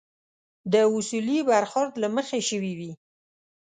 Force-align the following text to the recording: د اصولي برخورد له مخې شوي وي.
د 0.73 0.75
اصولي 0.95 1.39
برخورد 1.49 1.93
له 2.03 2.07
مخې 2.15 2.39
شوي 2.49 2.73
وي. 2.79 2.91